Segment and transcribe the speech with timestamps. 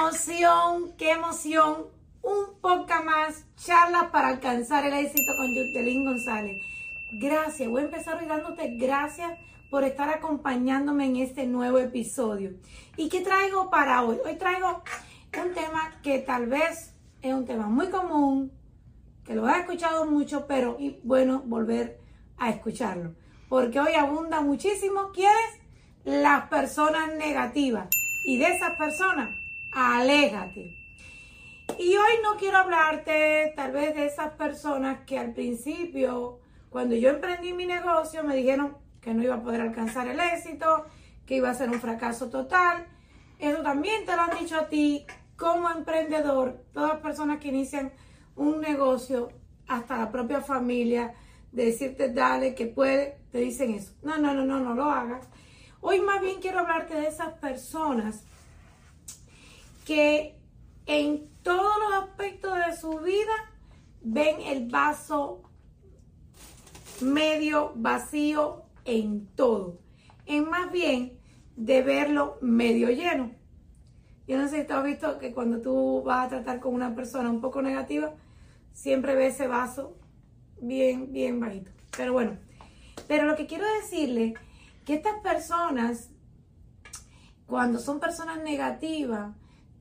[0.00, 0.92] emoción!
[0.96, 1.88] ¡Qué emoción!
[2.22, 6.56] Un poco más, charlas para alcanzar el éxito con Yutelín González.
[7.20, 9.38] Gracias, voy a empezar hoy dándote gracias
[9.70, 12.52] por estar acompañándome en este nuevo episodio.
[12.96, 14.16] ¿Y qué traigo para hoy?
[14.24, 14.82] Hoy traigo
[15.42, 18.52] un tema que tal vez es un tema muy común,
[19.24, 22.00] que lo has escuchado mucho, pero es bueno volver
[22.38, 23.14] a escucharlo.
[23.50, 25.60] Porque hoy abunda muchísimo, ¿quieres?
[26.04, 27.88] Las personas negativas.
[28.24, 29.30] Y de esas personas,
[29.72, 30.76] aléjate.
[31.78, 37.10] Y hoy no quiero hablarte tal vez de esas personas que al principio, cuando yo
[37.10, 40.84] emprendí mi negocio, me dijeron que no iba a poder alcanzar el éxito,
[41.24, 42.86] que iba a ser un fracaso total.
[43.38, 45.06] Eso también te lo han dicho a ti
[45.36, 47.92] como emprendedor, todas las personas que inician
[48.36, 49.30] un negocio,
[49.66, 51.14] hasta la propia familia,
[51.52, 53.94] de decirte dale, que puede, te dicen eso.
[54.02, 55.28] No, no, no, no, no lo hagas.
[55.80, 58.24] Hoy más bien quiero hablarte de esas personas
[59.90, 60.38] que
[60.86, 63.32] en todos los aspectos de su vida
[64.00, 65.42] ven el vaso
[67.00, 69.80] medio vacío en todo.
[70.26, 71.18] Es más bien
[71.56, 73.32] de verlo medio lleno.
[74.28, 76.94] Yo no sé si tú has visto que cuando tú vas a tratar con una
[76.94, 78.14] persona un poco negativa,
[78.72, 79.96] siempre ves ese vaso
[80.60, 81.72] bien, bien bajito.
[81.96, 82.38] Pero bueno,
[83.08, 84.34] pero lo que quiero decirle
[84.84, 86.10] que estas personas,
[87.46, 89.34] cuando son personas negativas,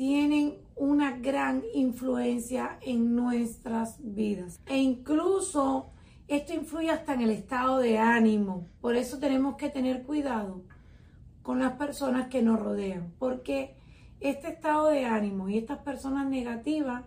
[0.00, 4.58] tienen una gran influencia en nuestras vidas.
[4.64, 5.90] E incluso
[6.26, 8.66] esto influye hasta en el estado de ánimo.
[8.80, 10.62] Por eso tenemos que tener cuidado
[11.42, 13.12] con las personas que nos rodean.
[13.18, 13.76] Porque
[14.20, 17.04] este estado de ánimo y estas personas negativas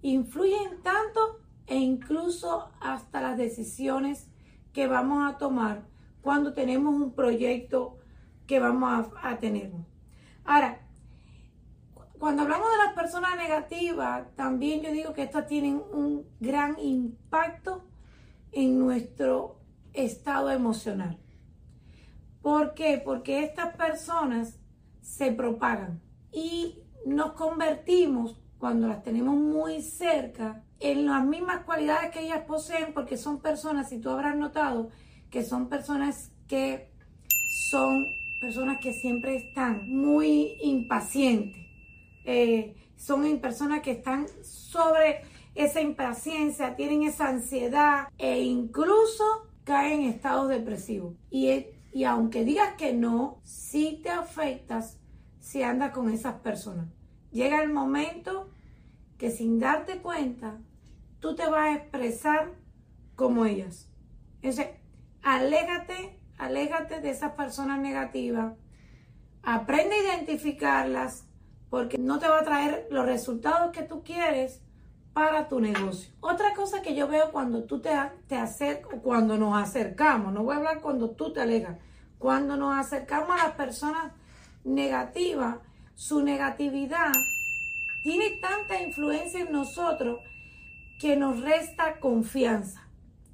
[0.00, 4.30] influyen tanto e incluso hasta las decisiones
[4.72, 5.82] que vamos a tomar
[6.22, 7.98] cuando tenemos un proyecto
[8.46, 9.72] que vamos a, tener.
[10.46, 10.80] Ahora,
[12.20, 17.82] cuando hablamos de las personas negativas, también yo digo que estas tienen un gran impacto
[18.52, 19.58] en nuestro
[19.94, 21.18] estado emocional.
[22.42, 23.00] ¿Por qué?
[23.02, 24.58] Porque estas personas
[25.00, 32.20] se propagan y nos convertimos, cuando las tenemos muy cerca, en las mismas cualidades que
[32.20, 34.90] ellas poseen, porque son personas, si tú habrás notado,
[35.30, 36.90] que son personas que
[37.70, 38.04] son
[38.42, 41.69] personas que siempre están muy impacientes
[42.24, 45.22] eh, son personas que están sobre
[45.54, 49.24] esa impaciencia, tienen esa ansiedad e incluso
[49.64, 51.14] caen en estados depresivos.
[51.30, 54.98] Y, y aunque digas que no, sí te afectas
[55.38, 56.88] si andas con esas personas.
[57.32, 58.50] Llega el momento
[59.18, 60.58] que sin darte cuenta,
[61.20, 62.52] tú te vas a expresar
[63.16, 63.90] como ellas.
[64.36, 64.68] Entonces,
[65.22, 68.54] aléjate, aléjate de esas personas negativas.
[69.42, 71.26] Aprende a identificarlas,
[71.70, 74.60] porque no te va a traer los resultados que tú quieres
[75.12, 76.12] para tu negocio.
[76.20, 77.90] Otra cosa que yo veo cuando tú te,
[78.26, 81.78] te acercas, cuando nos acercamos, no voy a hablar cuando tú te alejas,
[82.18, 84.12] cuando nos acercamos a las personas
[84.64, 85.56] negativas,
[85.94, 87.12] su negatividad
[88.02, 90.20] tiene tanta influencia en nosotros
[90.98, 92.86] que nos resta confianza.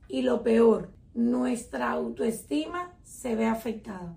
[0.08, 4.16] Y lo peor, nuestra autoestima se ve afectada.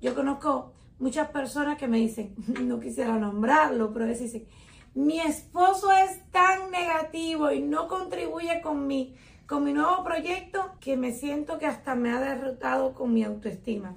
[0.00, 4.46] Yo conozco muchas personas que me dicen, no quisiera nombrarlo, pero es dicen,
[4.94, 9.16] mi esposo es tan negativo y no contribuye con mi,
[9.46, 13.96] con mi nuevo proyecto que me siento que hasta me ha derrotado con mi autoestima.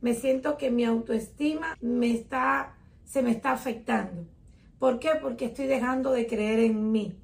[0.00, 2.74] Me siento que mi autoestima me está,
[3.04, 4.26] se me está afectando.
[4.78, 5.10] ¿Por qué?
[5.20, 7.16] Porque estoy dejando de creer en mí.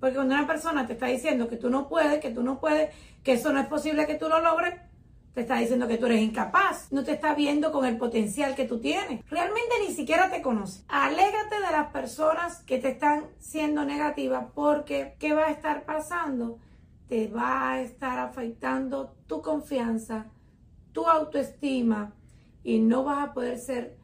[0.00, 2.90] Porque cuando una persona te está diciendo que tú no puedes, que tú no puedes,
[3.22, 4.74] que eso no es posible que tú lo logres,
[5.34, 8.66] te está diciendo que tú eres incapaz, no te está viendo con el potencial que
[8.66, 9.24] tú tienes.
[9.30, 10.84] Realmente ni siquiera te conoce.
[10.88, 16.58] Alégate de las personas que te están siendo negativas porque ¿qué va a estar pasando?
[17.08, 20.26] Te va a estar afectando tu confianza,
[20.92, 22.12] tu autoestima
[22.62, 23.96] y no vas a poder ser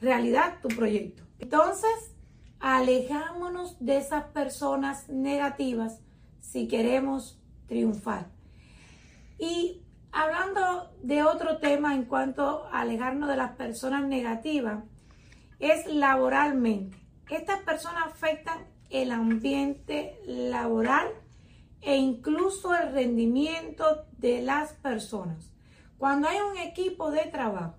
[0.00, 1.22] realidad tu proyecto.
[1.38, 2.14] Entonces,
[2.58, 6.00] alejámonos de esas personas negativas
[6.40, 7.38] si queremos
[7.68, 8.26] triunfar.
[9.38, 9.83] Y
[11.04, 14.84] de otro tema en cuanto a alejarnos de las personas negativas,
[15.58, 16.96] es laboralmente.
[17.28, 21.08] Estas personas afectan el ambiente laboral
[21.82, 25.52] e incluso el rendimiento de las personas.
[25.98, 27.76] Cuando hay un equipo de trabajo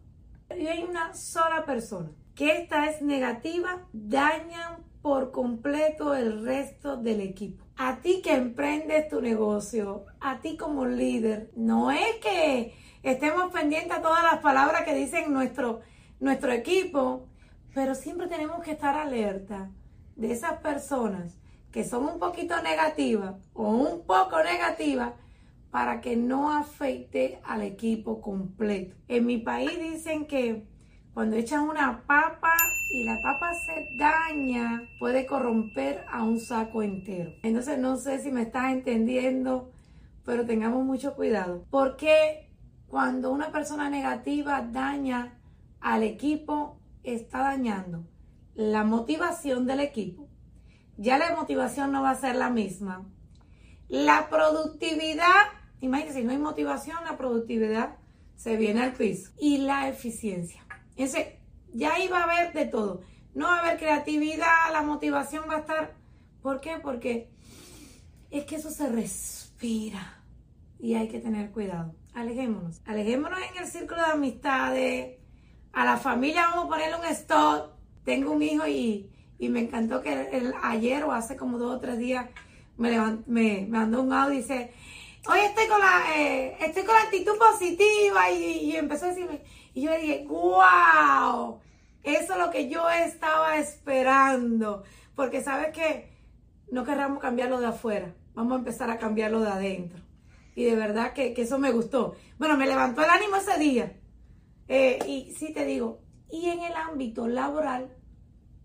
[0.55, 7.21] y hay una sola persona que esta es negativa, dañan por completo el resto del
[7.21, 12.73] equipo a ti que emprendes tu negocio, a ti como líder, no es que
[13.05, 15.81] estemos pendientes a todas las palabras que dicen nuestro,
[16.19, 17.27] nuestro equipo,
[17.73, 19.69] Pero siempre tenemos que estar alerta
[20.15, 21.37] de esas personas
[21.73, 25.11] que son un poquito negativas o un poco negativas
[25.71, 28.95] para que no afecte al equipo completo.
[29.09, 30.63] En mi país dicen que
[31.13, 32.53] cuando echan una papa
[32.93, 37.33] y la papa se daña, puede corromper a un saco entero.
[37.43, 39.69] Entonces no sé si me estás entendiendo,
[40.23, 41.65] pero tengamos mucho cuidado.
[41.69, 42.44] Porque
[42.87, 45.39] cuando una persona negativa daña
[45.79, 48.05] al equipo, está dañando
[48.55, 50.27] la motivación del equipo.
[50.97, 53.05] Ya la motivación no va a ser la misma.
[53.87, 55.45] La productividad
[55.81, 57.97] Imagínense, si no hay motivación, la productividad
[58.35, 59.31] se viene al piso.
[59.39, 60.65] Y la eficiencia.
[60.95, 61.39] Ese,
[61.73, 63.01] ya ahí va a haber de todo.
[63.33, 65.95] No va a haber creatividad, la motivación va a estar.
[66.41, 66.77] ¿Por qué?
[66.81, 67.29] Porque
[68.31, 70.23] es que eso se respira
[70.79, 71.93] y hay que tener cuidado.
[72.15, 72.81] Alejémonos.
[72.85, 75.17] Alejémonos en el círculo de amistades.
[75.73, 77.71] A la familia vamos a ponerle un stop.
[78.05, 82.27] Tengo un hijo y, me encantó que ayer o hace como dos o tres días
[82.77, 82.97] me,
[83.27, 84.73] me mandó un audio y dice,
[85.27, 89.81] hoy estoy con la, eh, estoy con la actitud positiva y, empezó a decirme, y
[89.81, 91.59] yo le dije, wow,
[92.03, 94.83] eso es lo que yo estaba esperando,
[95.15, 96.15] porque sabes que
[96.71, 100.04] no querramos cambiarlo de afuera, vamos a empezar a cambiarlo de adentro.
[100.55, 102.15] Y de verdad que, eso me gustó.
[102.39, 103.99] Bueno, me levantó el ánimo ese día.
[104.67, 105.99] Eh, y sí te digo,
[106.31, 107.93] y en el ámbito laboral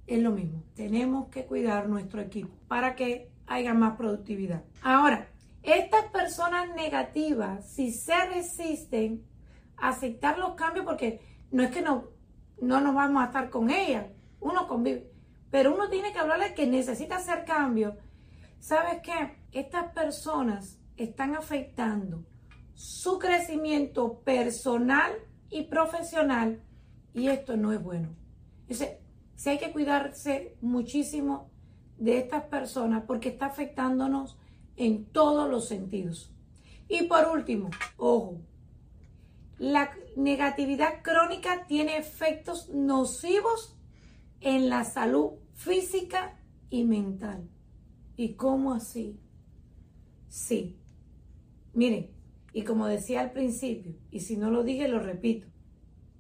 [0.07, 0.63] es lo mismo.
[0.75, 4.63] Tenemos que cuidar nuestro equipo para que haya más productividad.
[4.83, 5.29] Ahora,
[5.63, 9.25] estas personas negativas, si se resisten
[9.77, 11.21] a aceptar los cambios, porque
[11.51, 12.09] no es que no,
[12.63, 14.07] no nos vamos a estar con ellas,
[14.41, 15.11] uno convive,
[15.51, 17.95] pero uno tiene que hablarle que necesita hacer cambios.
[18.59, 19.37] ¿Sabes qué?
[19.53, 22.25] Estas personas están afectando
[22.75, 25.13] su crecimiento personal
[25.51, 26.63] y profesional
[27.15, 28.11] y esto no es bueno.
[28.69, 31.51] Si hay que cuidarse muchísimo
[31.97, 34.39] de estas personas porque está afectándonos
[34.77, 36.33] en todos los sentidos.
[36.89, 38.41] Y por último, ojo,
[39.59, 43.77] la negatividad crónica tiene efectos nocivos
[44.41, 46.39] en la salud física
[46.71, 47.49] y mental.
[48.17, 49.19] ¿Y cómo así?
[50.29, 50.80] Sí.
[51.81, 52.11] Miren,
[52.53, 55.47] y como decía al principio, y si no lo dije, lo repito,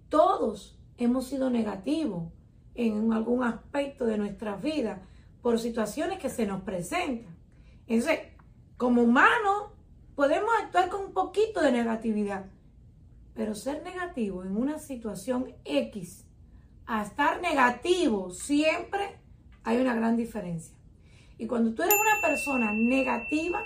[0.08, 2.32] todos hemos sido negativos
[2.74, 5.02] en algún aspecto de nuestra vida
[5.42, 7.36] por situaciones que se nos presentan.
[7.86, 8.20] Entonces,
[8.78, 9.72] como humanos
[10.14, 12.46] podemos actuar con un poquito de negatividad,
[13.34, 16.24] pero ser negativo en una situación X
[16.86, 19.20] a estar negativo siempre
[19.62, 20.74] hay una gran diferencia.
[21.36, 23.62] Y cuando tú eres una persona negativa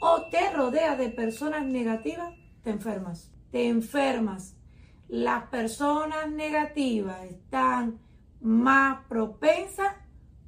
[0.00, 3.32] o te rodeas de personas negativas, te enfermas.
[3.50, 4.56] Te enfermas.
[5.08, 7.98] Las personas negativas están
[8.40, 9.94] más propensas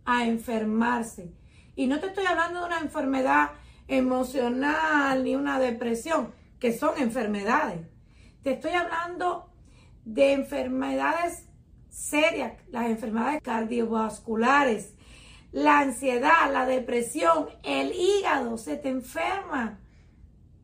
[0.05, 1.33] a enfermarse.
[1.77, 3.51] Y no te estoy hablando de una enfermedad
[3.89, 7.81] emocional ni una depresión, que son enfermedades.
[8.43, 9.51] Te estoy hablando
[10.05, 11.49] de enfermedades
[11.89, 14.95] serias, las enfermedades cardiovasculares,
[15.53, 19.81] la ansiedad, la depresión, el hígado, se te enferma,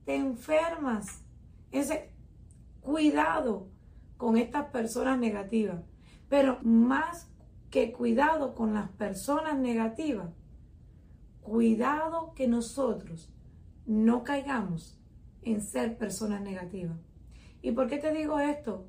[0.05, 1.25] te enfermas.
[1.73, 2.13] Ese
[2.81, 3.69] cuidado
[4.17, 5.83] con estas personas negativas,
[6.29, 7.29] pero más
[7.71, 10.31] que cuidado con las personas negativas,
[11.43, 13.33] cuidado que nosotros
[13.87, 14.99] no caigamos
[15.43, 16.99] en ser personas negativas.
[17.63, 18.87] ¿Y por qué te digo esto?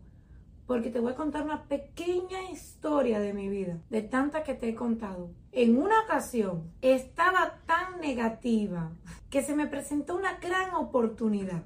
[0.67, 4.69] Porque te voy a contar una pequeña historia de mi vida, de tantas que te
[4.69, 5.31] he contado.
[5.53, 8.91] En una ocasión estaba tan negativa
[9.29, 11.63] que se me presentó una gran oportunidad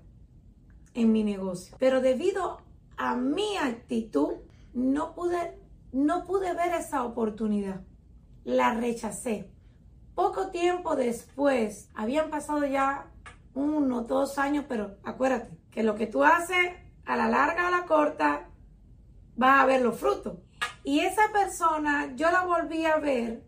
[0.94, 1.76] en mi negocio.
[1.80, 2.62] Pero debido
[2.96, 4.36] a mi actitud,
[4.74, 5.58] no pude,
[5.92, 7.82] no pude ver esa oportunidad.
[8.44, 9.50] La rechacé.
[10.14, 13.08] Poco tiempo después, habían pasado ya
[13.56, 16.74] uno, dos años, pero acuérdate que lo que tú haces
[17.06, 18.48] a la larga o a la corta,
[19.42, 20.38] vas a ver los frutos.
[20.84, 23.44] Y esa persona, yo la volví a ver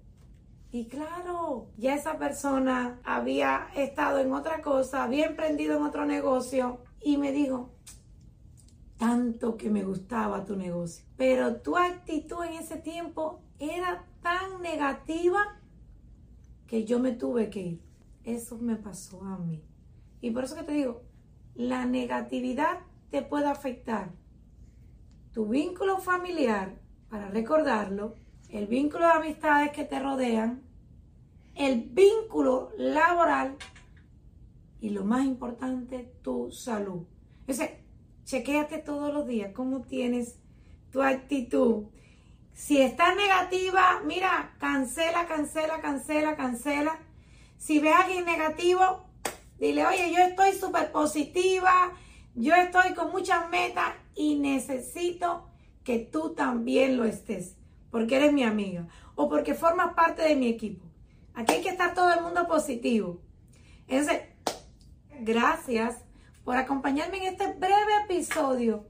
[0.72, 6.80] y claro, ya esa persona había estado en otra cosa, había emprendido en otro negocio
[7.00, 7.70] y me dijo,
[8.98, 15.60] tanto que me gustaba tu negocio, pero tu actitud en ese tiempo era tan negativa
[16.66, 17.84] que yo me tuve que ir.
[18.24, 19.62] Eso me pasó a mí.
[20.22, 21.04] Y por eso que te digo,
[21.54, 22.80] la negatividad
[23.12, 24.12] te puede afectar.
[25.34, 26.76] Tu vínculo familiar,
[27.10, 28.16] para recordarlo,
[28.50, 30.62] el vínculo de amistades que te rodean,
[31.56, 33.58] el vínculo laboral
[34.80, 37.08] y lo más importante, tu salud.
[37.48, 37.84] Ese,
[38.26, 40.38] chequéate todos los días cómo tienes
[40.92, 41.86] tu actitud.
[42.54, 47.00] Si estás negativa, mira, cancela, cancela, cancela, cancela.
[47.58, 49.06] Si ves a alguien negativo,
[49.60, 51.94] dile, oye, yo estoy súper positiva,
[52.36, 55.48] yo estoy con muchas metas y necesito
[55.84, 57.58] que tú también lo estés,
[57.92, 60.86] porque eres mi amiga o porque formas parte de mi equipo.
[61.34, 63.22] Aquí hay que estar todo el mundo positivo.
[63.88, 64.22] Entonces,
[65.22, 65.98] gracias
[66.44, 68.88] por acompañarme en este breve episodio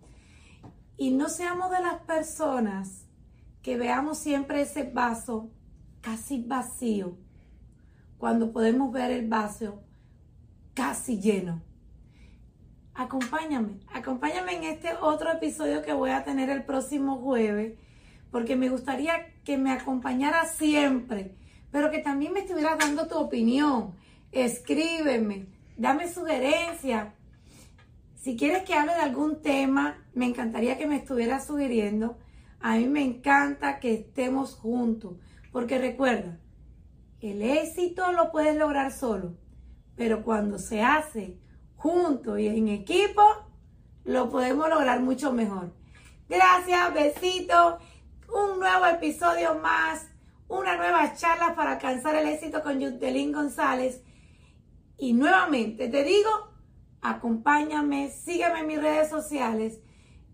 [0.98, 3.06] y no seamos de las personas
[3.62, 5.50] que veamos siempre ese vaso
[6.02, 7.18] casi vacío
[8.18, 9.82] cuando podemos ver el vaso
[10.74, 11.62] casi lleno.
[12.96, 17.74] Acompáñame, acompáñame en este otro episodio que voy a tener el próximo jueves,
[18.30, 21.36] porque me gustaría que me acompañara siempre,
[21.72, 23.96] pero que también me estuvieras dando tu opinión.
[24.32, 27.08] Escríbeme, dame sugerencias.
[28.22, 32.20] Si quieres que hable de algún tema, me encantaría que me estuvieras sugiriendo.
[32.60, 35.16] A mí me encanta que estemos juntos,
[35.52, 36.38] porque recuerda,
[37.22, 39.36] el éxito lo puedes lograr solo,
[39.96, 41.40] pero cuando se hace
[41.84, 43.22] juntos y en equipo,
[44.06, 45.74] lo podemos lograr mucho mejor.
[46.30, 47.76] Gracias, besitos.
[48.34, 50.08] Un nuevo episodio más,
[50.48, 54.02] una nueva charla para alcanzar el éxito con Yutelín González.
[54.98, 56.30] Y nuevamente te digo,
[57.02, 59.82] acompáñame, sígueme en mis redes sociales,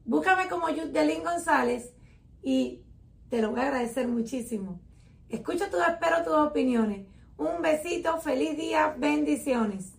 [0.06, 1.96] búscame como Yutelín González
[2.44, 2.84] y
[3.32, 4.82] te lo voy a agradecer muchísimo.
[5.30, 7.08] Escucho tu, espero tus opiniones.
[7.38, 9.99] Un besito, feliz día, bendiciones.